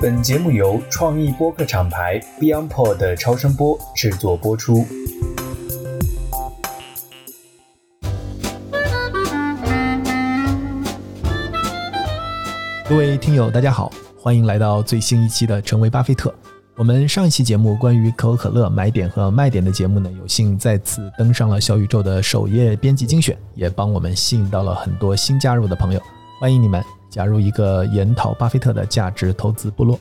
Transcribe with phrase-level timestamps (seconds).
[0.00, 4.84] 本节目由创意播客厂牌 BeyondPod 的超声波制作播出。
[12.88, 16.30] 各位听友，大家好，欢迎来到最新一期的《成为巴菲特》。
[16.76, 26.00] 我们上一期节目关于可口可乐买点和卖点的节目呢，有幸再次登上了小宇宙的首页编辑精选，也帮我们吸引到了很多新加入的朋友，
[26.38, 29.98] 欢迎你们加入一个研讨巴菲特的价值投资部落。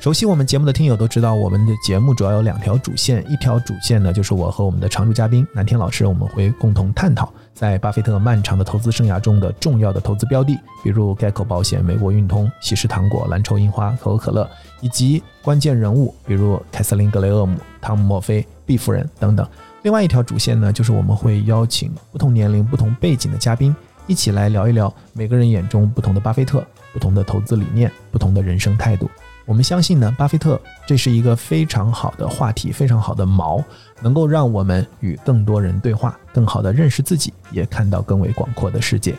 [0.00, 14.48] 熟悉我们节目的听友都知道，我们的节目主要有两条主线，一条主线呢就是我和我们的常驻嘉宾南天老师，我们会共同探讨在巴菲特漫长的投资生涯中的重要的投资标的，比如盖口保险、美国运通、喜事糖果、蓝筹樱花、可口可乐，
[14.80, 19.44] 以及关键人物，比如凯瑟琳·格雷厄姆、汤姆·墨菲、毕夫人等等。
[19.82, 23.74] 另外一条主线呢，就是我们会邀请不同年龄、不同背景的嘉宾，
[24.08, 29.08] 一起来聊一聊每个人眼中不同的巴菲特、不同的投资理念、不同的人生态度。
[29.44, 33.62] 我们相信呢，巴菲特这是一个非常好的话题，非常好的锚，
[34.02, 39.14] 能够让我们与更多人对话，更好的认识自己，也看到更为广阔的世界。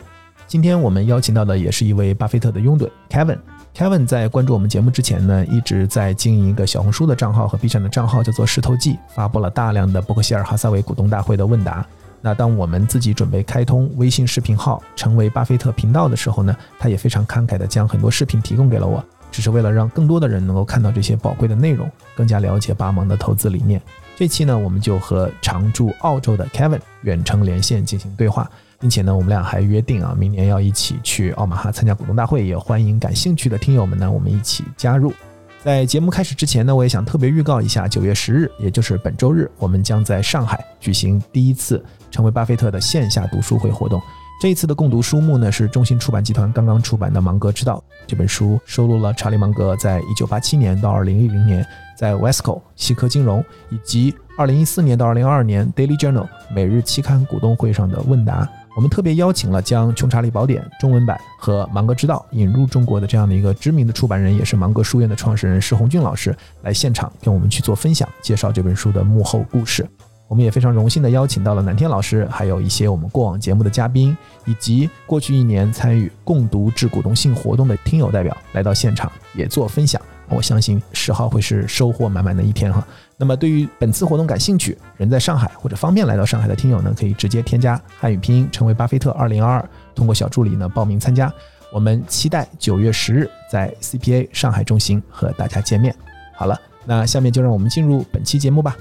[0.46, 3.38] 今天我们邀请到的也是一位巴菲特的拥趸，Kevin。
[3.72, 11.86] Kevin 在关注我们节目之前呢，一直在经营一个小红书的账号和 B 站的账号，叫做石头记，发布了大量的伯克希尔哈撒韦股东大会的问答。
[12.20, 19.02] 那当我们自己准备开通微信视频号，成为巴菲特频道的时候呢，他也非常慷慨的将很多视频提供给了我。
[19.32, 23.80] 只是为了让更多的人能够看到这些宝贵的内容，更加了解巴芒的投资理念。
[24.16, 35.14] 这期呢，我们就和常驻澳洲的 Kevin 远程连线进行对话，并且呢，我们俩还约定啊，明年要一起去奥马哈参加股东大会，也欢迎感兴趣的听友们呢，我们一起加入。
[35.62, 44.00] 在节目开始之前呢，我也想特别预告一下，九月十日，也就是本周日，我们将在上海举行第一次成为巴菲特的线下读书会活动。
[44.40, 58.48] 这一次的共读书目呢，是中信出版集团刚刚出版的《芒格之道》这本书，收录了查理芒格在一九八七年到二零一零年在 Wesco 西科金融，以及二零一四年到二零二二年 Daily Journal 每日期刊股东会上的问答。
[58.74, 69.86] 我们特别邀请了将《穷查理宝典》中文版和《芒格之道》引入中国的这样的一个知名的出版人，也是芒格书院的创始人施洪俊老师来现场跟我们去做分享，介绍这本书的幕后故事。
[70.30, 80.00] 我们也非常荣幸的邀请到了南天老师，还有一些我们过往节目的嘉宾，以及过去一年参与共读致股东信活动的听友代表来到现场，也做分享。
[80.28, 82.86] 我相信十号会是收获满满的一天哈。
[83.16, 91.28] 那么对于本次活动感兴趣，人在上海或者方便来到上海的听友呢，可以直接添加汉语拼音成为巴菲特二零二二，通过小助理呢报名参加。
[91.72, 95.92] 我们期待九月十日在 CPA 上海中心和大家见面。
[96.36, 98.76] 好了，那下面就让我们进入本期节目吧。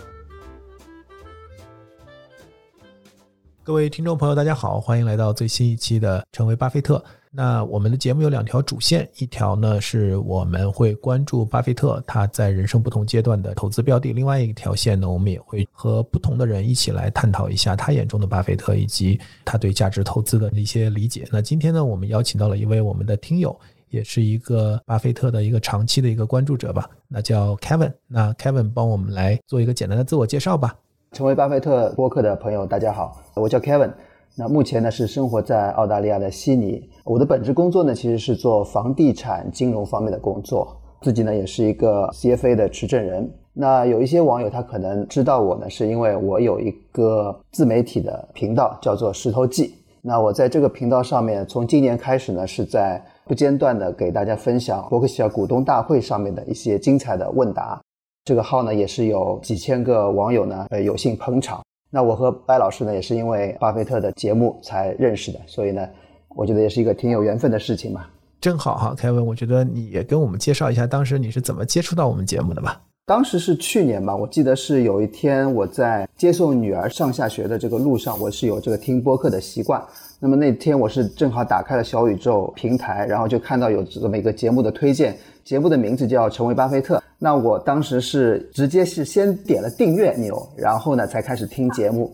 [3.69, 6.97] 各位听众朋友，大家好，欢迎来到最新一期的《成为巴菲特》。
[7.30, 21.28] 那我们的节目有两条主线，一条呢是我们会关注巴菲特他在人生不同阶段的投资标的，另外一条线呢，我们也会和不同的人一起来探讨一下他眼中的巴菲特以及他对价值投资的一些理解。
[21.31, 23.56] 那今天呢，我们邀请到了一位我们的听友，
[23.90, 27.94] 也是一个巴菲特的一个长期的一个关注者吧，那叫 Kevin。
[28.07, 30.75] 那 Kevin 帮我们来做一个简单的自我介绍吧。
[31.11, 33.91] 成为巴菲特播客的朋友，大家好，我叫 Kevin。
[34.35, 36.87] 那目前呢是生活在澳大利亚的悉尼。
[37.03, 43.29] 我的本职工作呢其实是做房地产金融方面的工作，自己呢也是一个 CFA 的持证人。
[43.53, 49.73] 那有一些网友他可能知道我呢，是因为我有一个自媒体的频道叫做石头记。
[50.01, 57.81] 那我在这个频道上面，从今年开始呢，是在不间断的给大家分享伯克希尔股东大会上面的一些精彩的问答。
[58.29, 61.63] 这个号呢也是有几千个网友呢，呃有幸捧场。
[61.90, 65.90] 那我和白老师呢也是因为巴菲特的节目才认识的，所以呢，
[66.35, 68.06] 我觉得也是一个挺有缘分的事情嘛。
[68.39, 72.79] 正好哈，凯文，我觉得你也跟我们介绍一下当时你是怎么接触到我们节目的吧。
[73.07, 79.84] 当时是去年吧，我记得是有一天我在接送女儿上下学的这个路上，我是有这个听播客的习惯。
[80.19, 86.98] 那么那天我是正好打开了小宇宙平台，然后就看到有这么一个节目的推荐，节目的名字叫《成为巴菲特》。
[87.21, 92.10] 那我当时是直接是先点了订阅钮，然后呢才开始听节目。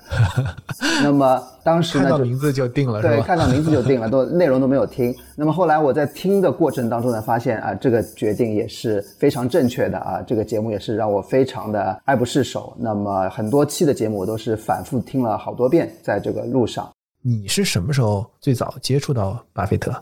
[1.04, 5.16] 那么当时呢，看到名字就定了，对，看到名字就定了，都 内容都没有听。
[5.36, 12.76] 那么后来我在听的过程当中呢，发现啊，这个决定也是非常正确的啊，这个节目也是让我非常的爱不释手。
[12.80, 16.90] 那么很多期的节目我都是反复听了好多遍，在这个路上。
[17.22, 19.94] 你是什么时候最早接触到巴菲特？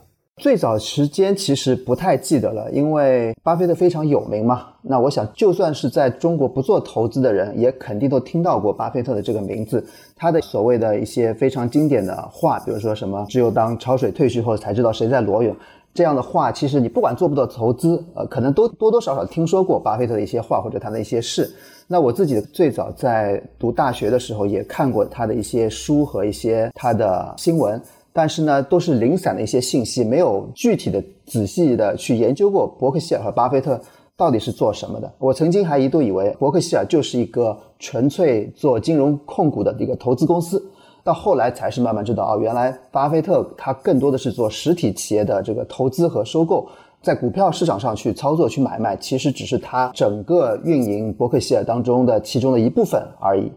[0.42, 4.66] 最早时间其实不太记得了，因为巴菲特非常有名嘛。
[4.82, 9.86] 那我想，就算是在中国不做投资的人，也肯定都听到过巴菲特的这个名字。
[10.16, 15.56] 他的所谓的一些非常经典的话，比如说什么“只有当潮水退去后，才知道谁在裸泳”，
[15.94, 21.48] 这样的话，其实你不管做不做投资，呃，可能都多多少少听说过巴菲特的一些话或者他的一些事。
[21.88, 27.80] 那我自己最早在读大学的时候也看过他的一些书和一些他的新闻，
[28.13, 33.81] 但是呢，都是零散的一些信息，没有具体的、仔细的去研究过伯克希尔和巴菲特
[34.15, 35.12] 到底是做什么的。
[35.18, 40.63] 我曾经还一度以为伯克希尔就是一个纯粹做金融控股的一个投资公司。
[41.04, 46.65] 到后来才是慢慢知道啊，原来巴菲特他更多的是做实体企业的这个投资和收购，
[47.01, 53.51] 在股票市场上去操作去买卖，其实只是他整个运营伯克希尔当中的其中的一部分而已。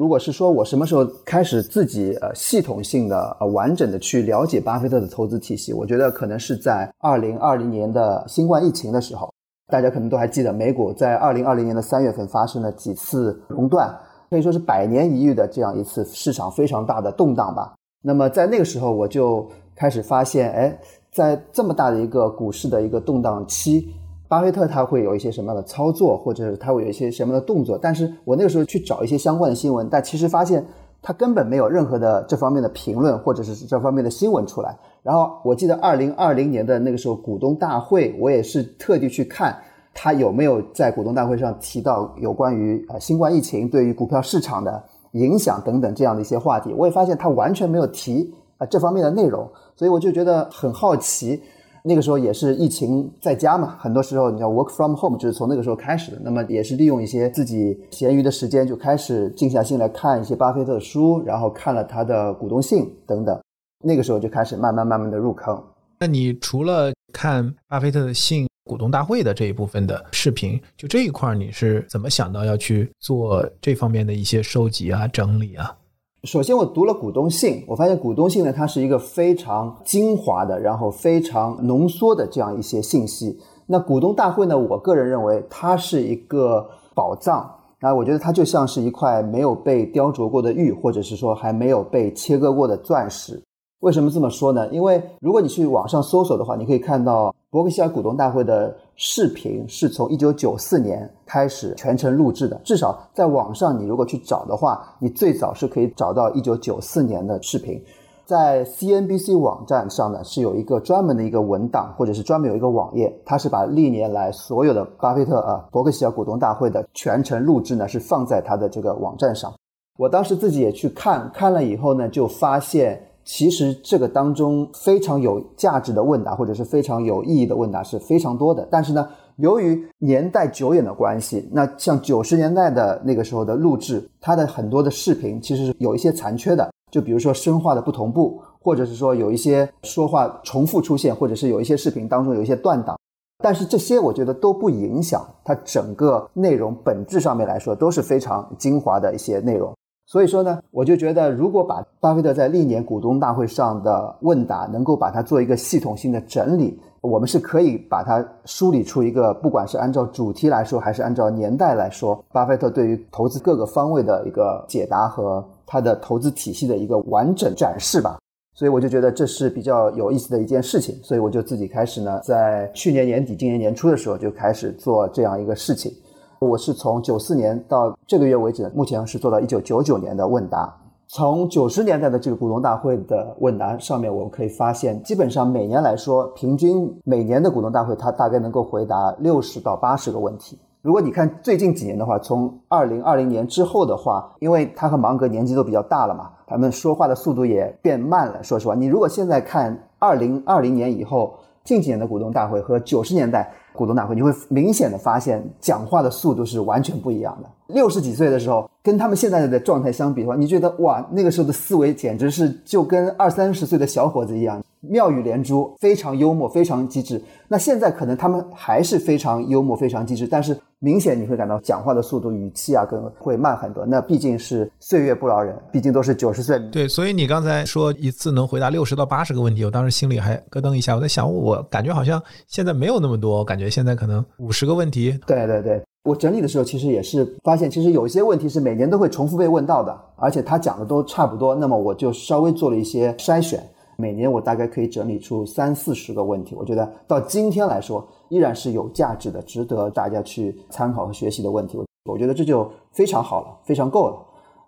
[0.00, 9.30] 如果是说我什么时候开始自己呃系统性的呃完整的去了解巴菲特的投资体系，我觉得可能是在二零二零年的新冠疫情的时候，
[9.70, 13.94] 大家可能都还记得，美股在二零二零年的三月份发生了几次熔断。
[14.30, 17.74] 可以说是百年一遇的这样一次市场非常大的动荡吧。
[18.02, 19.46] 那么在那个时候，我就
[19.76, 20.78] 开始发现，哎，
[21.12, 23.92] 在这么大的一个股市的一个动荡期，
[24.30, 27.76] 巴菲特他会有一些什么样的操作，或者是他会有一些什么样的动作？
[27.76, 30.64] 但是我那个时候去找一些相关的新闻，但其实发现
[31.02, 34.78] 他根本没有任何的这方面的评论，或者是这方面的新闻出来。
[35.02, 39.58] 然后我记得二零二零年的那个时候股东大会，我也是特地去看。
[39.92, 44.80] 他有没有在股东大会上提到有关于呃新冠疫情对于股票市场的
[45.12, 46.72] 影响等等这样的一些话题？
[46.72, 51.42] 我也发现他完全没有提啊这方面的内容，所以我就觉得很好奇。
[51.82, 56.20] 那个时候也是疫情在家嘛，很多时候你要 work from home 就是从那个时候开始的。
[56.22, 63.40] 那么也是利用一些自己闲余的时间，就开始静下心来看一些巴菲特的书，然后看了他的股东信等等。
[63.84, 65.62] 那个时候就开始慢慢慢慢的入坑。
[65.98, 68.46] 那你除了看巴菲特的信？
[68.64, 75.76] 股东大会的这一部分的视频，就这一块你是怎么想到要去做这方面的一些收集啊、整理啊？
[76.24, 83.38] 首先，我读了股东信，我发现股东信呢，它是一个非常精华的，然后非常浓缩的这样一些信息。
[83.66, 87.50] 那股东大会呢，我个人认为它是一个宝藏
[87.80, 93.42] 啊，我觉得它就像是一块没有被雕琢过的玉，或者是说还没有被切割过的钻石。
[93.80, 94.68] 为什么这么说呢？
[94.68, 102.60] 因为如果你去网上搜索的话，你可以看到伯克希尔股东大会的视频是从一九九四年开始全程录制的。
[102.62, 107.82] 至少在网上，你如果去找的话，你最早是可以找到一九九四年的视频。
[108.26, 119.50] 在 CNBC 网站上呢，是有一个专门的一个文档，或者是专门有一个网页，它是把历年来所有的巴菲特啊伯克希尔股东大会的全程录制呢，是放在它的这个网站上。
[119.98, 123.06] 我当时自己也去看看了以后呢，就发现。
[123.32, 128.66] 其实这个当中非常有价值的问答，或者是非常有意义的问答是非常多的。
[128.68, 136.68] 但是呢，由于年代久远的关系，那像九十年代的那个时候的录制，它的很多的视频其实是有一些残缺的。
[136.90, 142.98] 就比如说声画的不同步，或者是说有一些说话重复出现，或者是有一些视频当中有一些断档。
[143.40, 149.72] 但是这些我觉得都不影响它整个内容本质上面来说都是非常精华的一些内容。
[150.10, 168.18] 所以说呢，我就觉得，如果把巴菲特在历年股东大会上的问答能够把它做一个系统性的整理，我们是可以把它梳理出一个，不管是按照主题来说，还是按照年代来说，巴菲特对于投资各个方位的一个解答和他的投资体系的一个完整展示吧。
[168.52, 175.92] 所以我就觉得这是比较有意思的一件事情，所以我就自己开始呢，在去年年底、今年年初的时候就开始做这样一个事情。
[176.40, 180.74] 我是从九四年到这个月为止，目前是做到一九九九年的问答。
[181.06, 190.58] 从九十年代的这个股东大会的问答上面，我们可以发现，基本上每年来说，平均每年的股东大会，它大概能够回答六十到八十个问题。
[190.80, 198.42] 如果你看最近几年的话，从二零二零年之后的话，因为他和芒格年纪都比较大了嘛，他们说话的速度也变慢了。
[198.42, 203.52] 说实话，你如果现在看二零二零年以后近几年的股东大会和九十年代。
[203.72, 207.48] 股东大会，你会明显的发现讲话的速度是完全不一样的。
[207.68, 214.60] 六十几岁的时候，跟他们现在的状态相比的话，你觉得哇，那个时候的思维简直是就跟二三十岁的小伙子一样。
[214.80, 217.22] 妙语连珠，非常幽默，非常机智。
[217.48, 223.84] 那现在可能他们还是非常幽默，非常机智，但是明显你会感到讲话的速度、语气啊，跟会慢很多。
[223.84, 226.58] 那毕竟是岁月不饶人，毕竟都是九十岁。
[226.70, 230.94] 对，所以你刚才说一次能回答六十到八十个问题，我当时心里还咯噔一下。
[230.94, 235.18] 我在想，我感觉好像现在没有那么多，感觉现在可能五十个问题。
[235.26, 241.54] 对对对，我整理的时候其实也是发现，其实有一些问题是每年都会重复被问到的，而且他讲的都差不多。
[241.54, 243.62] 那么我就稍微做了一些筛选。
[244.00, 251.78] 每年我大概可以整理出三四十个问题，我觉得到今天来说依然是有价值的，值得大家去参考和学习的问题。
[252.04, 254.16] 我觉得这就非常好了，非常够了。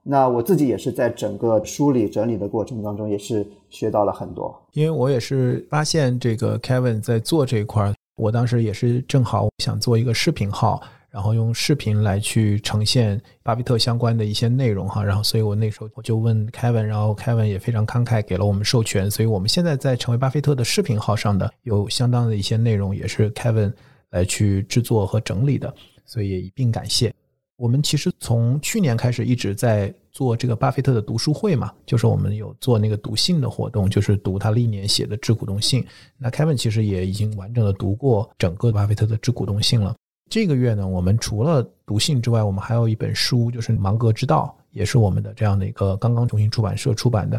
[0.03, 4.55] 那我自己也是在整个梳理整理的过程当中，也是学到了很多。
[4.73, 10.83] 因为我也是发现这个 Kevin 在做这一块，我当时也是正好想做一个视频号，
[11.13, 15.05] 然后用视频来去呈现巴菲特相关的一些内容哈。
[15.05, 23.73] 然后，所以我那时候我就问 Kevin，然后 Kevin 也非常慷慨给了我们授权，所以我们现在在成为巴菲特的视频号上的有相当的一些内容，也是 Kevin
[24.11, 25.73] 来去制作和整理的，
[26.07, 27.13] 所以也一并感谢。
[27.57, 35.87] 我们其实从去年开始一直在做这个巴菲特的读书会嘛，就是我们有做那个读信的活动，就是读他历年写的致股东信。
[36.19, 39.95] 那 Kevin 其实也已经完整的读过整个巴菲特的致股东信了。
[40.33, 47.39] 这个月呢，我们除了读信之外，我们还有一本书，就是《芒格之道》，也是我们的这样的一个刚刚重新出版社出版的。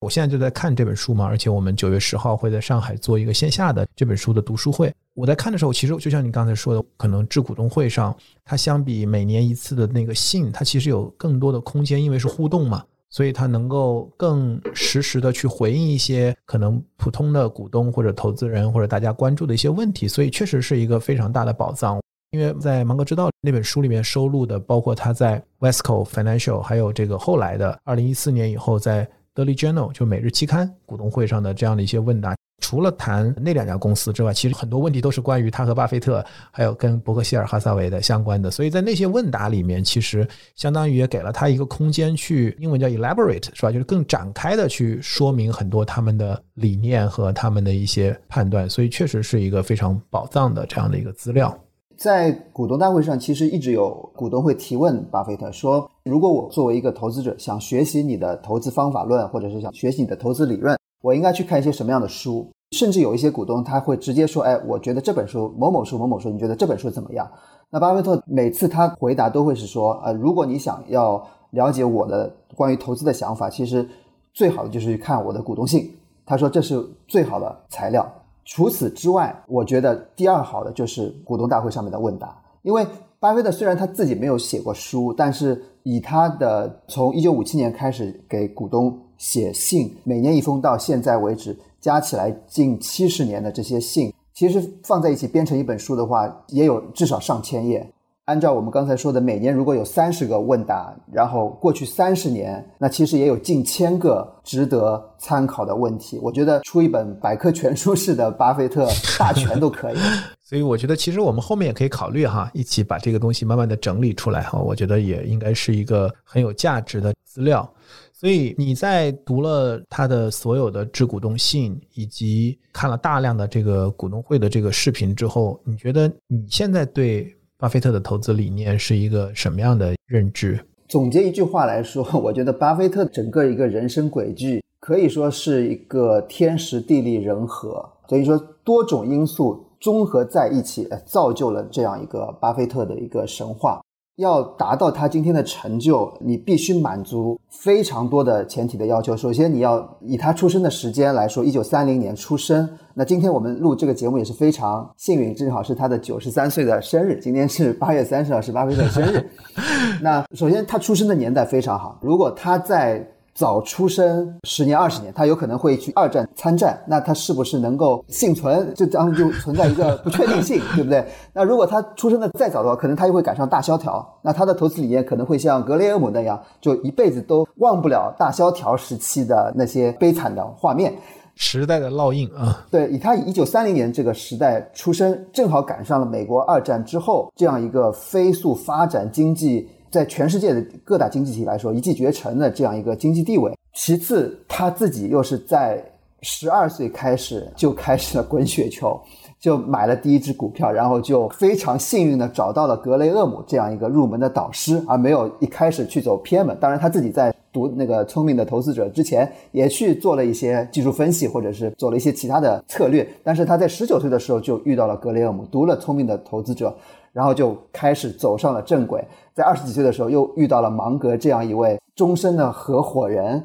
[0.00, 4.92] 我现在就在看这本书嘛，而且我们九月十号会在上海做一个线下的这本书的读书会。
[5.14, 8.12] 我在看的时候，其实就像你刚才说的，可能致股东会上，
[8.44, 22.02] 它相比每年一次的那个信，它其实有更多的空间，因为是互动嘛，所以它能够更实时的去回应一些可能普通的股东或者投资人或者大家关注的一些问题，所以确实是一个非常大的宝藏。
[22.32, 29.08] 因为在芒格之道那本书里面收录的，包括他在 Wesco Financial，还有这个后来的二零一四年以后在。
[29.34, 38.50] 德利 Journal 就每日期刊股东会上的这样的一些问答，除了谈那两家公司之外，其实很多问题都是关于他和巴菲特，还有跟伯克希尔哈撒韦的相关的。
[38.50, 43.72] 所以在那些问答里面，其实相当于也给了他一个空间去，英文叫 elaborate 是吧？
[43.72, 48.68] 就是更展开的去说明很多他们的理念和他们的一些判断。
[48.68, 51.58] 所以确实是一个非常宝藏的这样的一个资料。
[52.02, 62.44] 在股东大会上，其实一直有股东会提问巴菲特说：“如果我作为一个投资者想学习你的投资方法论，或者是想学习你的投资理论，我应该去看一些什么样的书？”
[62.76, 67.30] 甚至有一些股东他会直接说：“哎，我觉得这本书某某书某某书，你觉得这本书怎么样？”
[67.70, 73.88] 那巴菲特每次他回答都会是说：“呃，如果你想要了解我的关于投资的想法，其实
[74.34, 75.88] 最好的就是去看我的股东信。”
[76.26, 78.04] 他说这是最好的材料。
[78.44, 82.36] 除此之外，我觉得第二好的就是股东大会上面的问答。
[82.62, 82.86] 因为
[83.18, 97.88] 巴菲特虽然他自己没有写过书，但是以他的从一九五七年开始给股东写信，每年一封到现在为止加起来近七十年的这些信，其实放在一起编成一本书的话，也有至少上千页。
[98.32, 106.18] 按照我们刚才说的，每年如果有三十个问答，然后过去三十年，那其实也有近千个值得参考的问题。
[106.22, 109.96] 我觉得出一本百科全书式的巴菲特大全都可以。
[110.40, 114.58] 所以我觉得，其实我们后面也可以考虑哈，一起把这个东西慢慢的整理出来哈。
[114.58, 117.70] 我觉得也应该是一个很有价值的资料。
[118.14, 127.30] 所以你在读了他的所有的致股东信，以及看了大量的这个股东会的这个视频之后，你觉得你现在对？
[127.62, 130.58] 巴菲特的投资理念是一个什么样的认知？
[130.88, 143.80] 总结一句话来说， 我觉得巴菲特整个一个人生轨迹可以说是一个天时地利人和，所以说多种因素综合在一起，造就了这样一个巴菲特的一个神话。
[144.16, 149.16] 要达到他今天的成就，你必须满足非常多的前提的要求。
[149.16, 152.68] 首先，你要以他出生的时间来说，一九三零年出生。
[152.94, 157.18] 那今天我们录这个节目也是非常幸运，正好是他的九十三岁的生日。
[157.20, 159.30] 今天是八月三十号，是巴菲特生日。
[160.02, 161.98] 那首先，他出生的年代非常好。
[162.02, 168.72] 如果他在早出生十年二十年，他有可能会去二战参战，那他是不是能够幸存？
[168.76, 171.04] 这当中就存在一个不确定性，对不对？
[171.32, 180.94] 那如果他出生的再早的话，可能他又会赶上大萧条，那他的投资理念可能会像格雷厄姆那样，就一辈子都忘不了大萧条时期的那些悲惨的画面，
[181.34, 182.66] 时代的烙印啊。
[182.70, 189.66] 对，以他以一九三零年这个时代出生，正好赶上了美国二战之后这样一个飞速发展经济。
[189.92, 193.52] 在全世界的各大经济体来说，一骑绝尘的这样一个经济地位。
[193.74, 195.84] 其次，他自己又是在
[196.22, 198.98] 十二岁开始就开始了滚雪球，
[199.38, 206.56] 就买了第一只股票，然后就非常幸运的找到了格雷厄姆这样一个入门的导师，而没有一开始去走偏门。
[206.58, 213.06] 当然，他自己在读那个《聪明的投资者》之前，也去做了一些技术分析，或者是做了一些其他的策略。
[213.22, 216.70] 但是他在十九岁的时候就遇到了格雷厄姆，读了《聪明的投资者》。
[217.12, 223.44] 然后就开始走上了正轨，在二十几岁的时候又遇到了芒格这样一位终身的合伙人，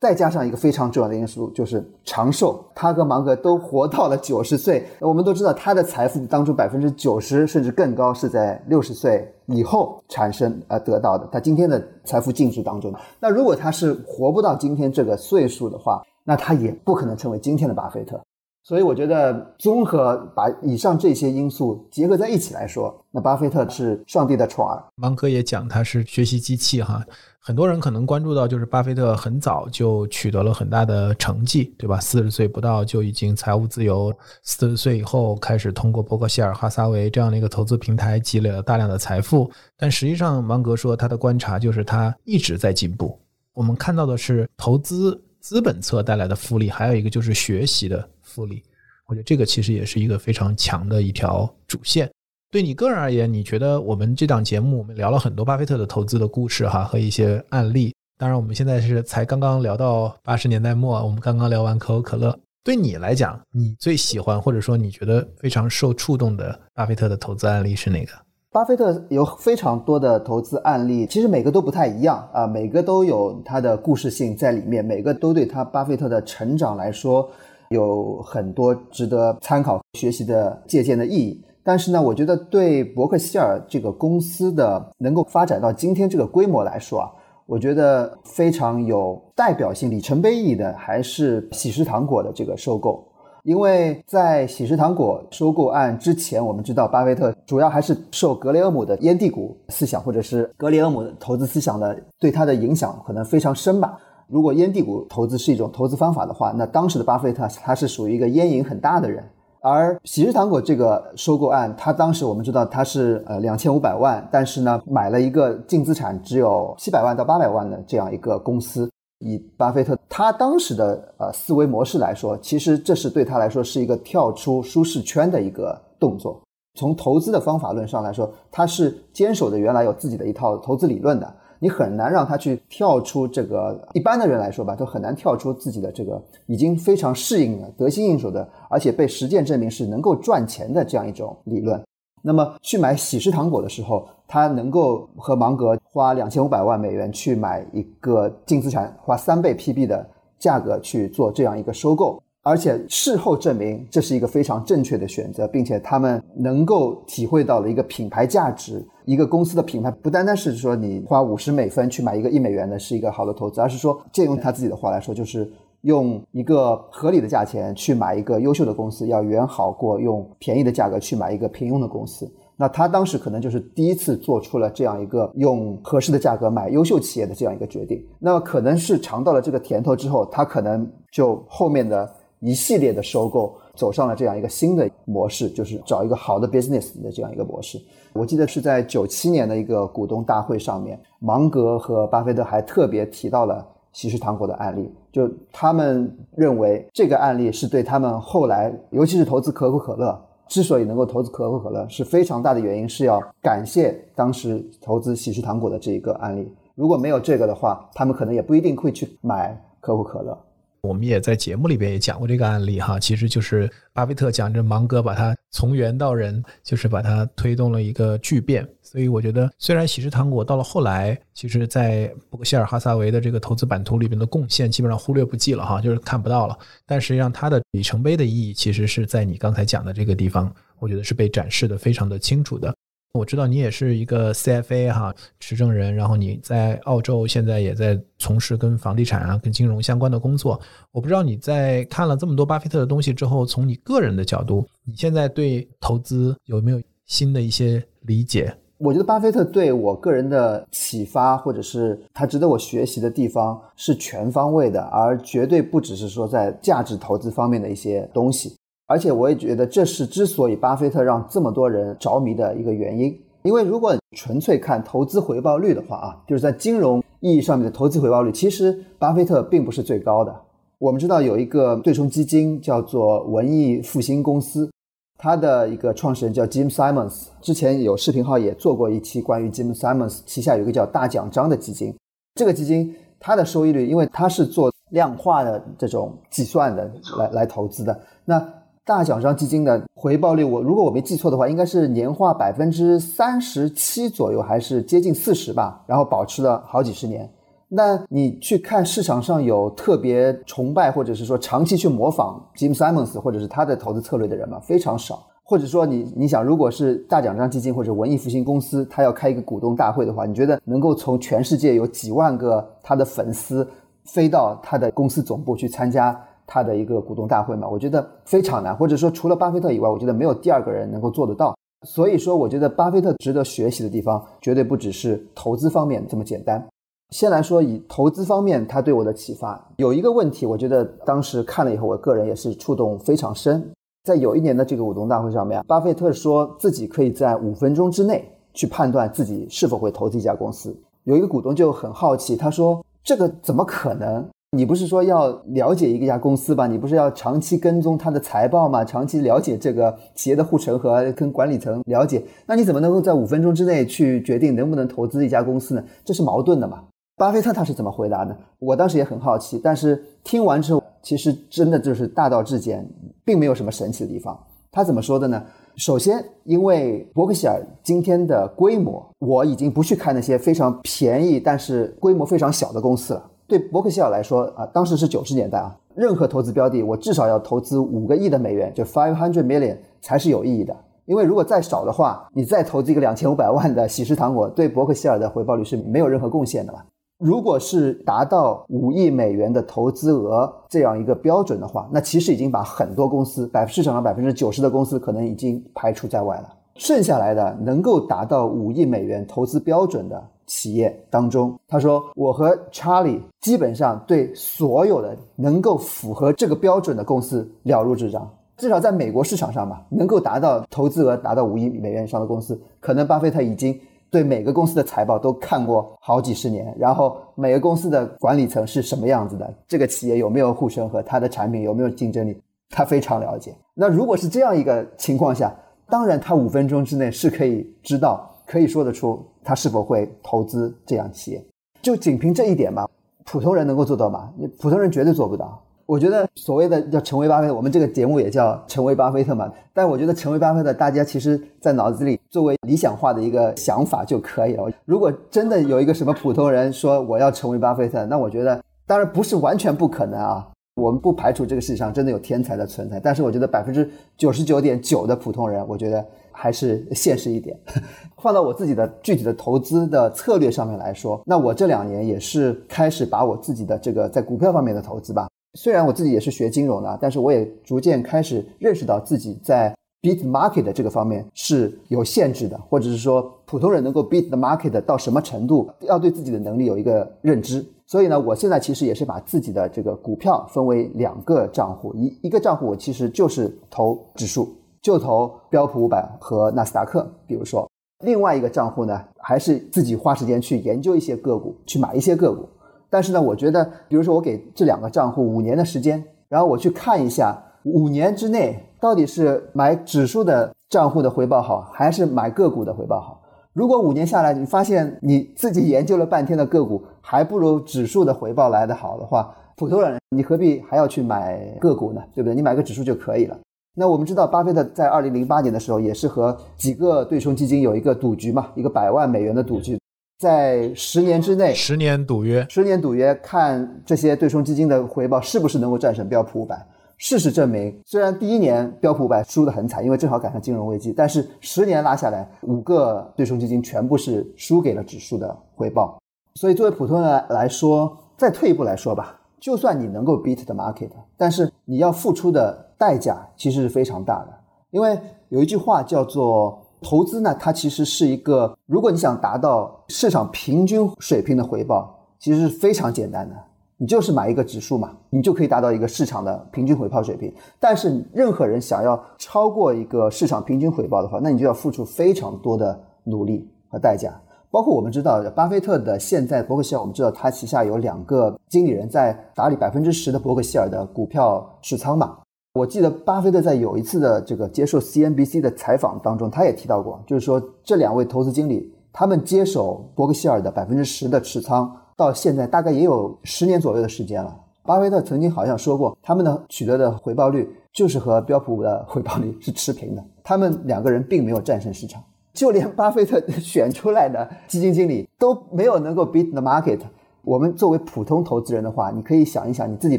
[0.00, 4.84] 再加上一个非常重要的因素就是长寿，他和芒格都活到了九十岁。
[5.00, 12.92] 我们都知道他的财富当中百分之九十甚至更高是在六十岁以后产生呃得到的，他今天的财富净值当中。
[13.20, 18.20] 那如果他是活不到今天这个岁数的话，那他也不可能成为今天的巴菲特。
[18.66, 24.82] 所以我觉得综合把以上这些因素结合在一起来说，那巴菲特是上帝的宠儿。
[24.94, 27.04] 芒格也讲他是学习机器哈，
[27.38, 32.00] 很多人可能关注到就是巴菲特很早就取得了很大的成绩，对吧？
[32.00, 34.10] 四十岁不到就已经财务自由，
[34.42, 39.50] 四十岁以后开始通过伯克希尔哈撒韦这样的一个投资平台积累了大量的财富。
[39.76, 43.20] 但实际上，芒格说他的观察就是他一直在进步。
[43.52, 48.08] 我们看到的是投资资本侧带来的复利，还有一个就是学习的。
[48.22, 48.62] 复利，
[49.06, 52.10] 我觉得这个其实也是一个非常强的一条主线。
[52.50, 57.94] 对你个人而言，你觉得我们这档节目我们聊了很多巴菲特的投资的故事哈和一些案例。
[58.16, 62.34] 当然，我们现在是才刚刚聊到八十年代末，我们刚刚聊完可口可乐。
[62.62, 68.12] 对你来讲，你最喜欢或者说你觉得非常受触动的巴菲特的投资案例是哪个？
[68.54, 77.28] 巴菲特有非常多的投资案例，其实每个都不太一样啊，每个都有他的故事性在里面，每个都对他巴菲特的成长来说。
[77.70, 81.42] 有很多值得参考、学习的借鉴的意义。
[81.64, 87.10] 但是呢，我觉得对伯克希尔这个公司的能够发展到今天这个规模来说啊，
[87.46, 93.04] 我觉得非常有代表性、里程碑意义的，还是喜事糖果的这个收购。
[93.44, 103.98] 因为在喜事糖果收购案之前，我们知道巴菲特主要还是受格雷厄姆的烟蒂股思想，或者是格雷厄姆的投资思想的对他的影响可能非常深吧。
[104.28, 109.22] 如果烟蒂股投资是一种投资方法的话，那当时的巴菲特他是属于一个烟瘾很大的人。
[109.60, 118.90] 而喜事糖果这个收购案，他当时我们知道他是呃两千五百万，但是呢买了一个净资产只有七百万到八百万的这样一个公司。
[119.20, 126.40] 以巴菲特他当时的呃思维模式来说，其实这是对他来说是一个跳出舒适圈的一个动作。
[126.76, 131.34] 从投资的方法论上来说，他是坚守着原来有自己的一套投资理论的。
[131.60, 141.80] 你很难让他去跳出这个一般的人来说吧，都很难跳出自己的这个已经非常适应了、得心应手的，而且被实践证明是能够赚钱的这样一种理论。
[142.26, 152.18] 那么去买喜事糖果的时候，他能够和芒格花两千五百万美元去买一个净资产花三倍 PB 的价格去做这样一个收购。
[152.42, 158.82] 而且事后证明这是一个非常正确的选择，并且他们能够体会到了一个品牌价值。
[159.06, 165.50] 一个公司的品牌不单单是说你花五十美分去买一个一美元的是一个好的投资，而是说借用他自己的话来说，就是
[165.84, 172.30] 用一个合理的价钱去买一个优秀的公司，要远好过用便宜的价格去买一个平庸的公司。
[172.56, 178.04] 那他当时可能就是第一次做出了这样一个用合适的价格买优秀企业的这样一个决定。
[178.18, 182.10] 那可能是尝到了这个甜头之后，他可能就后面的。
[182.40, 187.80] 一系列的收购走上了这样一个新的模式，就是找一个好的 business 的这样一个模式。
[188.12, 206.52] 我记得是在九七年的一个股东大会上面，芒格和巴菲特还特别提到了喜事糖果的案例，就他们认为这个案例是对他们后来，尤其是投资可口可乐，之所以能够投资可口可乐，是非常大的原因，是要感谢当时投资喜事糖果的这一个案例。
[206.74, 210.36] 如果没有这个的话，他们可能也不一定会去买可口可乐。
[210.84, 218.68] 我们也在节目里边也讲过这个案例哈，其实就是巴菲特讲着芒格把他从猿到人，就是把他推动了一个巨变。
[218.82, 226.56] 所以我觉得，虽然喜事糖果到了后来，其实在伯克希尔哈撒韦的这个投资版图里边的贡献基本上忽略不计了哈，就是看不到了。
[226.86, 232.72] 但实际上它的里程碑的意义，其实是在你刚才讲的这个地方，我觉得是被展示的非常的清楚的。
[233.14, 240.60] 我知道你也是一个 CFA 哈持证人，然后你在澳洲现在也在从事跟房地产啊、跟金融相关的工作。
[240.90, 248.52] 我不知道你在看了这么多巴菲特的东西之后，从你个人的角度，你现在对投资有没有新的一些理解？
[248.78, 258.56] 我觉得巴菲特对我个人的启发，或者是他值得我学习的地方，是全方位的，而绝对不只是说在价值投资方面的一些东西。
[258.86, 263.18] 而且我也觉得这是之所以巴菲特让这么多人着迷的一个原因。
[263.42, 270.34] 因为如果纯粹看投资回报率的话啊，就是在金融意义上面的投资回报率，其实巴菲特并不是最高的。
[270.78, 274.70] 我们知道有一个对冲基金叫做文艺复兴公司，
[275.18, 277.26] 它的一个创始人叫 Jim Simons。
[277.42, 281.94] 之前有视频号也做过一期关于 Jim Simons 旗下有一个叫大奖章的基金。
[282.34, 288.42] 这个基金它的收益率，因为它是做量化的这种计算的来来投资的，那。
[288.86, 295.82] 大奖章基金的回报率，我如果我没记错的话，应该是年化百分之三十七左右，还是接近四十吧。
[295.86, 297.26] 然后保持了好几十年。
[297.66, 304.60] 那你去看市场上有特别崇拜或者是说长期去模仿 Jim Simons 或者是他的投资策略的人吗？
[304.60, 305.26] 非常少。
[305.42, 313.66] 或者说你你想，如果是大奖章基金或者文艺复兴公司，他要开一个股东大会的话，你觉得能够从全世界有几万个他的粉丝
[314.04, 316.14] 飞到他的公司总部去参加？
[316.46, 321.54] 他的一个股东大会嘛，我觉得非常难，或者说除了巴菲特以外，我觉得没有第二个人能够做得到。
[321.86, 326.66] 所以说，我觉得巴菲特值得学习的地方，绝对不只是投资方面这么简单。
[327.10, 333.70] 先来说以投资方面，他对我的启发有一个问题，我觉得当时看了以后，我个人也是触动非常深。
[334.02, 340.74] 在有一年的这个股东大会上面，巴菲特说自己可以在五分钟之内去判断自己是否会投资一家公司。
[341.04, 346.66] 有一个股东就很好奇，他说：“这个怎么可能？”你不是说要了解一家公司吧？
[346.66, 348.84] 你不是要长期跟踪它的财报吗？
[348.84, 355.82] 长期了解这个企业的护城河，跟管理层了解，那你怎么能够在五分钟之内去决定能不能投资一家公司呢？
[356.04, 356.84] 这是矛盾的嘛？
[357.16, 358.36] 巴菲特他是怎么回答的？
[358.60, 362.88] 我当时也很好奇，但是听完之后，其实真的就是大道至简，
[363.24, 364.38] 并没有什么神奇的地方。
[364.70, 365.42] 他怎么说的呢？
[365.76, 373.30] 首先，因为伯克希尔今天的规模，我已经不去看那些非常便宜但是规模非常小的公司了。
[373.56, 380.76] 对伯克希尔来说啊，当时是九十年代啊，任何投资标的，我至少要投资五个亿的美元，就 five hundred million 才是有意义的。
[381.04, 386.80] 因为如果再少的话，你再投资一个两千五百万的喜事糖果，对伯克希尔的回报率是没有任何贡献的嘛。
[387.18, 396.48] 如果是达到五亿美元的投资额这样一个标准的话，那其实已经把很多公司，百市场上百分之九十的公司可能已经排除在外了。
[396.74, 400.20] 剩下来的能够达到五亿美元投资标准的。
[400.46, 408.28] 企业当中，他说：“我和查理基本上对所有的能够符合这个标准的公司了如指掌。
[408.56, 413.76] 至少在美国市场上吧，能够达到投资额达到五亿美元以上的公司，可能巴菲特已经
[414.10, 423.52] 对每个公司的财报都看过好几十年，然后每个公司的管理层是什么样子的，这个企业有没有护城河，它的产品有没有竞争力，他非常了解。
[423.74, 425.52] 那如果是这样一个情况下，
[425.88, 431.44] 当然他五分钟之内是可以知道，可以说得出。”他是否会投资这样企业？
[431.82, 432.88] 就仅凭这一点吧，
[433.26, 434.32] 普通人能够做到吗？
[434.58, 435.62] 普通人绝对做不到。
[435.84, 439.52] 我觉得所谓的要成为巴菲特，我们这个节目也叫成为巴菲特嘛。
[439.74, 444.66] 但我觉得成为巴菲特，大家其实在脑子里作为理想化的一个想法就可以了。
[444.86, 450.48] 如果真的有一个什么普通人说我要成为巴菲特，那我觉得当然不是完全不可能啊。
[450.76, 456.02] 我们不排除这个世界上真的有天才的存在，但是我觉得百分之九十九点九的普通人，我觉得。
[456.34, 457.58] 还是现实一点，
[458.20, 465.28] 放到我自己的具体的投资的策略上面来说，那我这两年也是开始把我自己的这个在股票方面的投资吧。
[465.54, 477.64] 虽然我自己也是学金融的，但是我也逐渐开始认识到自己在 beat market 这个方面是有限制的，或者是说普通人能够 beat the market 到什么程度，要对自己的能力有一个认知。
[477.86, 484.52] 所以呢，我现在其实也是把自己的这个股票分为两个账户，一一个账户我其实就是投指数。
[484.84, 487.66] 就投标普五百和纳斯达克，比如说，
[488.04, 492.46] 另外一个账户呢，还是自己花时间去研究一些个股，去买一些个股。
[492.90, 503.22] 但是呢，我觉得，比如说我给这两个账户五年的时间，然后我去看一下五年之内到底是买指数的账户的回报好，还是买个股的回报好。
[503.54, 512.02] 如果五年下来你发现你自己研究了半天的个股还不如指数的回报来得好的话，普通人你何必还要去买个股呢？
[512.14, 512.34] 对不对？
[512.34, 513.38] 你买个指数就可以了。
[513.76, 519.76] 那我们知道，巴菲特在二零零八年的时候，也是和几个对冲基金有一个赌局嘛，一个百万美元的赌局，
[520.20, 526.64] 在十年之内，十年赌约，十年赌约，看这些对冲基金的回报是不是能够战胜标普五百。
[526.98, 536.00] 事实证明，虽然第一年标普五百输得很惨，因为正好赶上金融危机，但是十年拉下来，五个对冲基金全部是输给了指数的回报。
[536.36, 542.63] 所以，作为普通人来说，再退一步来说吧，就算你能够 beat the market，但是你要付出的。
[542.78, 544.34] 代价其实是非常大的，
[544.70, 553.34] 因为有一句话叫做“投资呢，它其实是一个，如果你想达到市场平均水平的回报，其实是非常简单的，
[553.76, 557.32] 你就是买一个指数嘛，你就可以达到一个市场的平均回报水平。
[557.58, 564.12] 但是任何人想要超过一个市场平均回报的话，那你就要付出非常多的努力和代价。
[564.50, 572.18] 包括我们知道，巴菲特的现在伯克希尔，我们知道他旗下有两个经理人在打理百分之十的伯克希尔的股票持仓嘛。
[572.54, 584.32] 我记得巴菲特在有一次的这个接受 CNBC 的采访当中，他也提到过，就是说这两位投资经理他们接手伯克希尔的百分之十的持仓，到现在大概也有十年左右的时间了。
[584.62, 592.00] 巴菲特曾经好像说过，他们的取得的回报率就是和标普的回报率是持平的，他们两个人并没有战胜市场，
[592.32, 596.78] 就连巴菲特选出来的基金经理都没有能够 beat the market。
[597.22, 599.98] 我们作为普通投资人的话，你可以想一想，你自己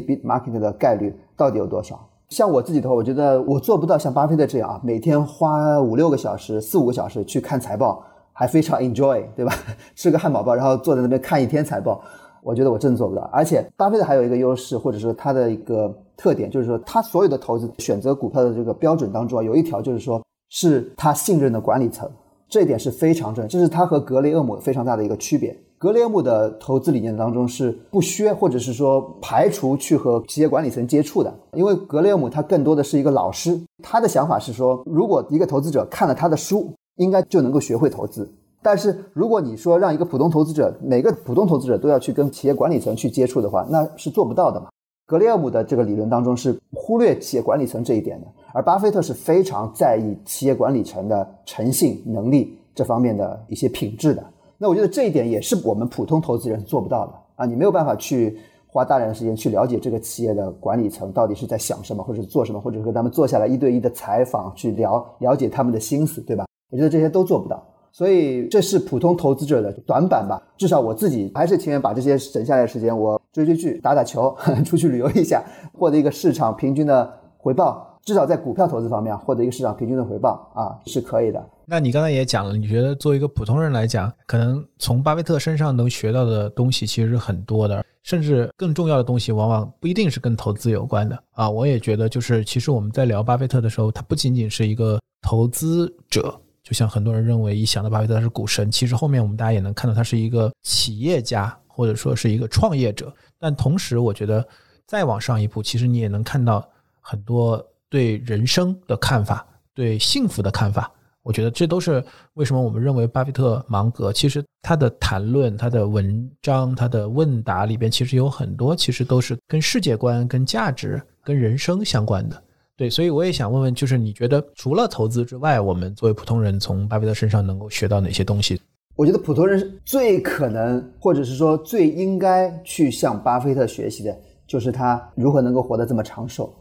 [0.00, 2.08] beat market 的概率到底有多少？
[2.28, 9.54] 像我自己的话，我觉得我做不到像巴菲特这样啊，每天花五六个小时、四五个小时去看财报，还非常 enjoy，对吧？
[9.94, 12.02] 吃个汉堡包，然后坐在那边看一天财报。
[12.42, 13.22] 我觉得我真做不到。
[13.32, 22.08] 而且巴菲特还有一个优势，或者说他的一个特点，就是说他所有的投资选择股票的这个标准当中啊，有一条就是说是他信任的管理层，
[22.48, 25.56] 这一点是非常重要，这是他和格雷厄姆非常大的一个区别。
[25.78, 38.26] 格雷厄姆的投资理念当中是不削，或者是说排除去和企业管理层接触的，因为格雷厄姆他更多的是一个老师，他的想法是说，如果一个投资者看了他的书，应该就能够学会投资。
[38.62, 44.68] 但是如果你说让一个普通投资者，每个普通投资者都要去跟企业管理层去接触的话，那是做不到的嘛。
[45.06, 54.24] 格雷厄姆的这个理论当中是忽略企业管理层这一点的，而巴菲特是非常在意企业管理层的诚信能力这方面的一些品质的。
[54.58, 57.46] 那我觉得这一点也是我们普通投资人做不到的啊！
[57.46, 66.46] 你没有办法去花大量的时间去了解这个企业的管理层到底是在想什么，或者做什么，或者说他们坐下来一对一的采访去了了解他们的心思，对吧？
[66.70, 70.42] 我觉得这些都做不到，所以这是普通投资者的短板吧。
[70.56, 75.42] 至少我自己还是情愿把这些省下来的时间，我追追剧、打打球、 出去旅游一下，
[75.72, 77.98] 获得一个市场平均的回报。
[78.02, 81.44] 至少在股票投资方面获得一个市场平均的回报啊，是可以的。
[81.68, 91.50] 那你刚才也讲了，你觉得作为一个普通人来讲，可能从巴菲特身上能学到的东西其实是很多的，甚至更重要的东西往往不一定是跟投资有关的啊。
[91.50, 103.12] 我也觉得，就是其实我们在聊巴菲特的时候，他不仅仅是一个投资者，就像很多人认为一想到巴菲特他是股神，其实后面我们大家也能看到他是一个企业家或者说是一个创业者。
[103.40, 104.46] 但同时，我觉得
[104.86, 106.64] 再往上一步，其实你也能看到
[107.00, 107.64] 很多。
[107.88, 110.90] 对人生的看法，对幸福的看法，
[111.26, 112.02] 我觉得这都是
[112.34, 122.40] 为什么我们认为巴菲特芒格其实他的谈论、他的文章、他的问答里边，其实有很多其实都是跟世界观、跟价值、跟人生相关的。
[122.76, 128.60] 对，所以我也想问问，就是你觉得除了投资之外，我们作为普通人从巴菲特身上能够学到哪些东西？
[128.94, 134.16] 我觉得普通人最可能，或者是说最应该去向巴菲特学习的。
[134.46, 136.52] 就是他如何能够活得这么长寿，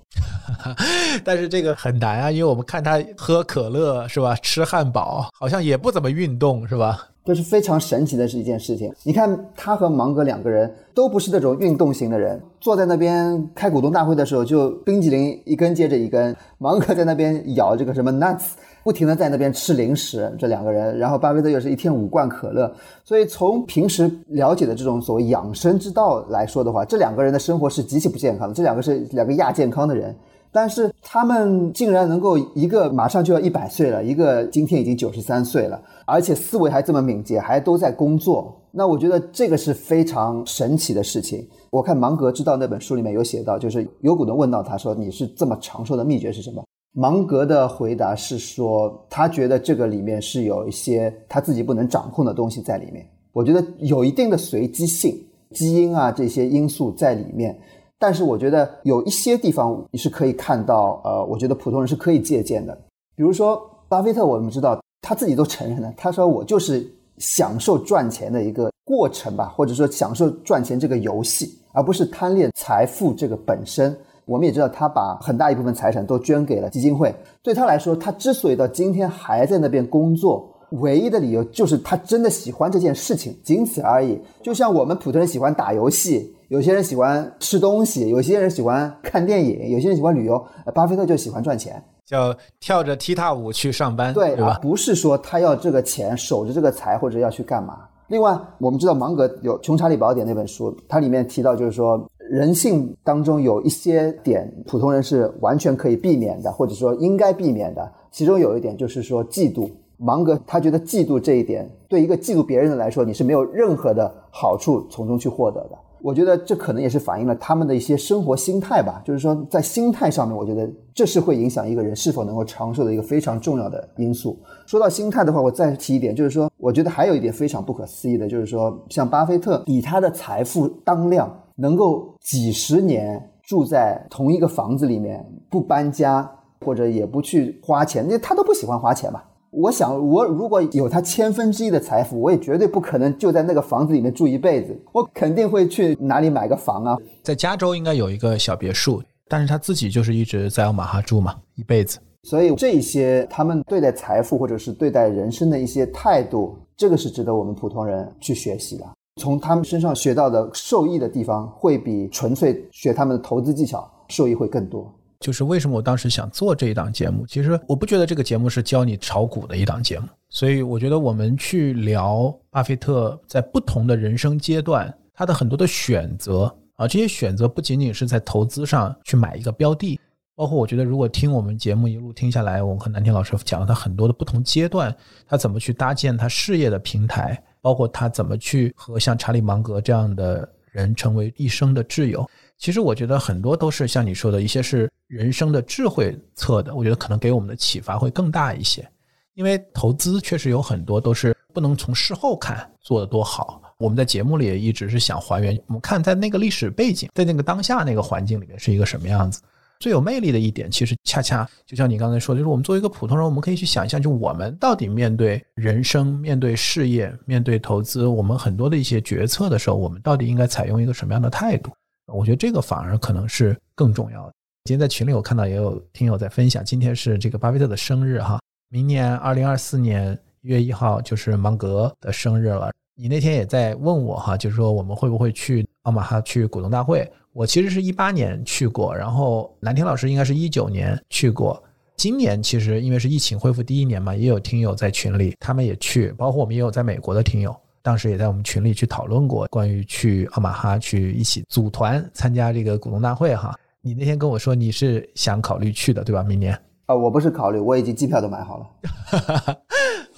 [1.23, 7.07] 但是这个很难啊，因为我们看他喝可乐是吧，吃汉堡，好像也不怎么运动是吧？
[7.25, 8.93] 这是非常神奇的是一件事情。
[9.03, 18.51] 你看他和芒格两个人都不是那种运动型的人，坐在那边开股东大会的时候，就冰激凌一根接着一根，芒格在那边咬这个什么 nuts。
[18.83, 22.71] 不停的在那边吃零食，这两个人，然后巴菲特又是一天五罐可乐，
[23.03, 28.53] 所以从平时了解的这种所谓养生之道来说的话，这两个人的生活是极其不健康的。
[28.53, 30.15] 这两个是两个亚健康的人，
[30.55, 38.55] 但是他们竟然能够一个马上就要一百岁了，一个今天已经九十三岁了，而且思维还这么敏捷，还都在工作。
[38.71, 41.45] 那我觉得这个是非常神奇的事情。
[41.71, 46.63] 我看芒格知道那本书里面有写到，就是有股东问到他说：“你是这么长寿的秘诀是什么？”
[46.95, 53.05] 芒格的回答是说，他觉得这个里面是有一些他自己不能掌控的东西在里面。
[53.33, 57.59] 我觉得有一定的随机性，基因啊这些因素在里面。
[57.97, 62.77] 但是我觉得有一些地方你是可以看到，呃，我觉得普通人是可以借鉴的。
[63.15, 66.85] 比如说巴菲特，我们知道他自己都承认了，他说我就是
[67.17, 73.95] 享受赚钱的一个过程吧，或者说享受赚钱这个游戏，而不是贪恋财富这个本身。
[74.25, 77.13] 我们也知道，他把很大一部分财产都捐给了基金会。
[77.43, 84.19] 对他来说，他之所以到今天还在那边工作，唯一的理由就是他真的喜欢这件事情，仅此而已。
[84.41, 90.43] 就像我们普通人喜欢打游戏，有些人喜欢吃东西，有些人喜欢看电影，有些人喜欢旅游。
[90.73, 94.59] 巴菲特就喜欢赚钱，叫跳着踢踏舞去上班，对吧？
[94.61, 97.79] 不是说他要这个钱，守着这个财，或者要去干嘛。
[98.07, 102.03] 另外，我们知道芒格有《穷查理宝典》那本书，它里面提到就是说。
[102.27, 107.87] 人性当中有一些点，普通人是完全可以避免的，或者说应该避免的。
[108.09, 109.69] 其中有一点就是说嫉妒。
[109.97, 115.77] 芒格他觉得嫉妒这一点，对一个嫉妒别人的来说，你是没有任何的好处从中去获得的。
[116.01, 119.01] 我觉得这可能也是反映了他们的一些生活心态吧。
[119.03, 124.37] 就是说，在心态上面，我觉得这是会影响一个人是否能够长寿的一个非常重要的因素。
[124.67, 131.31] 说到心态的话，我再提一点，就是说，我觉得还有一点非常不可思议的，就是说，像巴菲特以他的财富当量。
[131.57, 136.29] 能够几十年住在同一个房子里面不搬家，
[136.65, 139.21] 或者也不去花钱，那他都不喜欢花钱嘛。
[139.57, 144.77] 我想，我如果有他千分之一的财富，我也绝对不可能就在那个房子里面住一辈子。
[144.91, 146.97] 我肯定会去哪里买个房啊？
[147.23, 151.99] 在加州应该有一个小别墅，但是他自己就是一直在奥马哈住嘛，一辈子。
[152.23, 158.85] 所以这些他们对待财富或者是对待人生的一些态度，这个是值得我们普通人去学习的。
[159.21, 164.93] 从他们身上学到的受益的地方，会比纯粹学他们的投资技巧受益会更多。
[165.19, 179.99] 就是为什么我当时想做这一档节目，其实我不觉得这个节目是教你炒股的一档节目，所以我觉得我们去聊巴菲特在不同的人生阶段他的很多的选择啊，这些选择不仅仅是在投资上去买一个标的，
[180.35, 184.93] 包括我觉得如果听我们节目一路听下来，我和南天老师讲了他很多的不同阶段，
[185.25, 192.29] 他怎么去搭建他事业的平台，包括他怎么去和像查理芒格这样的人成为一生的挚友。
[192.57, 198.87] 其实我觉得很多都是像你说的一些是人生的智慧测的，我觉得可能给我们的启发会更大一些。
[199.33, 203.61] 因为投资确实有很多都是不能从事后看做的多好。
[203.77, 209.41] 我们在节目里也一直是想还原，我们看在那个历史背景，在那个当下那个环境里面是一个什么样子。
[209.81, 221.69] 最有魅力的一点，其实恰恰就像你刚才说的，就是我们作为一个普通人，我们可以去想象，就我们到底面对人生、面对事业、面对投资，我们很多的一些决策的时候，我们到底应该采用一个什么样的态度？
[222.13, 224.33] 我觉得这个反而可能是更重要的。
[224.65, 228.39] 今天在群里我看到也有听友在分享，今天是这个巴菲特的生日哈，
[228.69, 232.71] 明年二零二四年一月一号就是芒格的生日了。
[232.95, 237.11] 你那天也在问我哈，就是说我们会不会去奥马哈去股东大会？
[237.33, 241.61] 我其实是一八年去过，然后蓝天老师应该是一九年去过。
[241.97, 247.55] 今年其实因为是疫情恢复第一年嘛，也有听友在群里，他们也去，包括我们也有在美国的听友。
[247.85, 253.53] 当时也在我们群里去讨论过关于去奥马哈去一起组团参加这个股东大会哈。
[253.79, 256.23] 你那天跟我说你是想考虑去的对吧？
[256.23, 259.57] 明年啊，我不是考虑，我已经机票都买好了。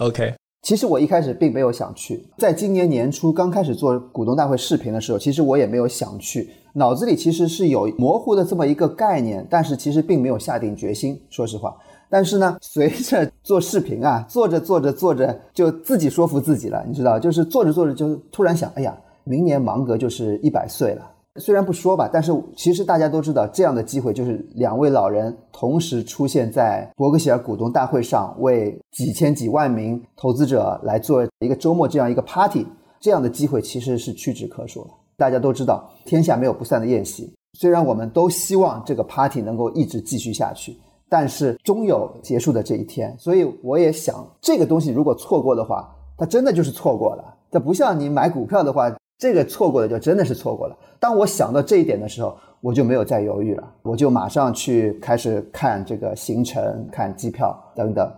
[0.00, 11.76] OK，其实我一开始并没有想去，在今年年初刚开始做股东大会视频的时候，其实我也没有想去，脑子里其实是有模糊的这么一个概念，但是其实并没有下定决心，说实话。
[12.10, 21.10] 但是呢，随着做视频啊， 做着做着做着就自己说服自己了，你知道，就是做着做着就突然想，哎呀，明年芒格就是一百岁了。
[21.36, 32.66] 虽然不说吧，但是其实大家都知道，这样的机会就是两位老人同时出现在伯克希尔股东大会上，为几千几万名投资者来做一个周末这样一个 party，
[32.98, 34.90] 这样的机会其实是屈指可数的。
[35.16, 37.32] 大家都知道，天下没有不散的宴席。
[37.56, 40.76] 虽然我们都希望这个 party 能够一直继续下去。
[41.08, 47.24] 但是终有结束的这一天，所以我也想，这个东西如果错过的话，它真的就是错过了。
[47.50, 50.76] 这不像你买股票的话，这个错过了就真的是错过了。
[51.00, 58.12] 当我想到这一点的时候，我就没有再犹豫了，我就马上去开始看这个行程、看机票等等。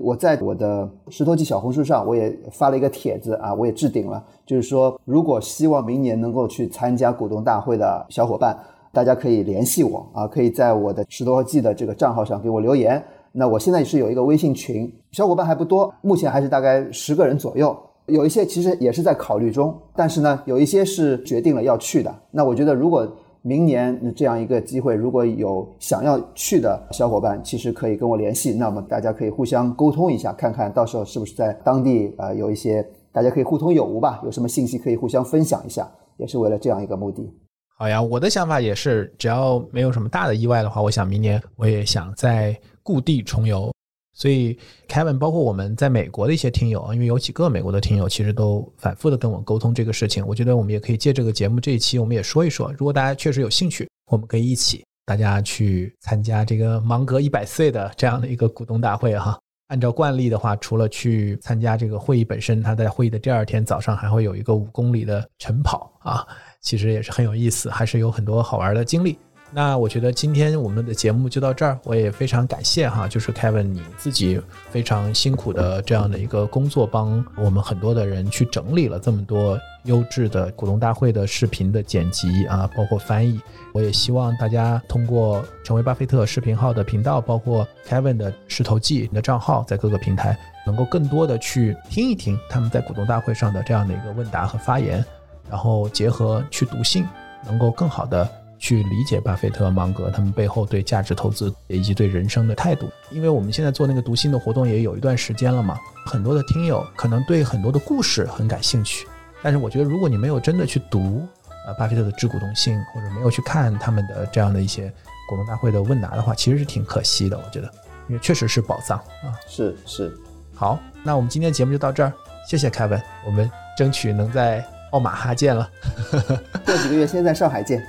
[0.00, 8.56] 我在我的石头记小红书上，我也发了一个帖子啊，我也置顶了，就是说，如果希望明年能够去参加股东大会的小伙伴。
[8.96, 13.04] 大家可以联系我啊，可以在我的十多 G 的这个账号上给我留言。
[13.30, 17.76] 那我现在是有一个微信群，小伙伴还不多，目前还是大概十个人左右。
[18.06, 22.14] 有一些其实也是在考虑中，但是呢，有一些是决定了要去的。
[22.30, 23.06] 那我觉得，如果
[23.42, 28.54] 明年这样一个机会，如果有想要去的小伙伴，其实可以跟我联系。
[28.54, 32.82] 那么大家可以互相沟通一下，看看到时候是不是在当地啊有一些
[33.12, 37.30] 大家可以互通有无吧，有什么信息可以互相分享一下，也是为了这样一个目的。
[37.78, 43.70] 好呀，我的想法也是，只要没有什么大的意外的话，我想明年我也想在故地重游。
[44.14, 44.58] 所以
[44.88, 59.38] ，Kevin，包括我们在美国的一些听友啊，因为有几个美国的听友其实都反复的跟我沟通这个事情，我觉得我们也可以借这个节目这一期，我们也说一说，如果大家确实有兴趣，我们可以一起大家去参加这个芒格一百岁的这样的一个股东大会哈。
[59.68, 66.26] 按照惯例的话，除了去参加这个会议本身，他在会议的第二天早上还会有一个五公里的晨跑啊。
[66.66, 69.16] 其实也是很有意思，还是有很多好玩的经历。
[69.52, 83.40] 那我觉得今天我们的节目就到这儿，我也非常感谢哈，就是 Kevin 你自己非常辛苦的这样的一个工作，帮我们很多的人去整理了这么多优质的股东大会的视频的剪辑啊，包括翻译。
[83.72, 95.04] 我也希望大家通过成为巴菲特视频号的频道，包括 Kevin 的石头记的账号，在各个平台能够更多的去听一听他们在股东大会上的这样的一个问答和发言。
[95.50, 97.06] 然后结合去读信，
[97.44, 98.28] 能够更好的
[98.58, 102.88] 去理解巴菲特、芒格他们背后对价值投资以及对人生的态度。
[103.10, 109.06] 因为我们现在做那个读信的活动也有一段时间了嘛，很多的听友可能对很多的故事很感兴趣，
[109.42, 111.26] 但是我觉得如果你没有真的去读
[111.66, 114.92] 呃巴菲特的致股东信，或者没有去看他们的这样的一些
[115.28, 117.36] 股东大会的问答的话，其实是挺可惜的。
[117.36, 117.70] 我觉得，
[118.08, 119.36] 因为确实是宝藏啊。
[119.46, 120.16] 是是，
[120.54, 122.12] 好，那我们今天节目就到这儿，
[122.48, 124.64] 谢谢凯文，我们争取能在。
[124.92, 125.70] 奥马哈见了，
[126.64, 127.82] 过几个月先在上海见。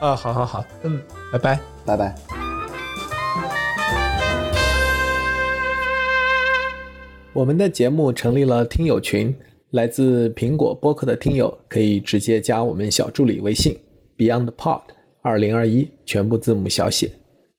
[0.00, 1.00] 啊，好好好，嗯，
[1.32, 2.14] 拜拜，拜拜。
[7.32, 9.34] 我们的节目成立了听友群，
[9.70, 13.78] 来自苹果播客的听友可以直接加我们小助理微信
[14.18, 14.80] BeyondPod
[15.22, 17.12] 二零二一，全部字母小写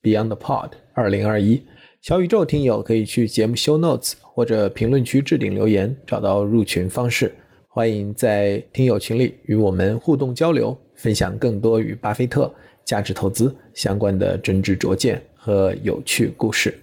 [0.04, 1.64] BeyondPod 二零二一。
[2.02, 7.34] 小宇宙听友可以去节目 Show Notes 或者评论区置顶留言，找到入群方式。
[7.74, 12.54] 欢迎在听友群里与我们互动交流，分享更多与巴菲特
[12.84, 16.78] 价值投资相关的真知灼见和有趣故事。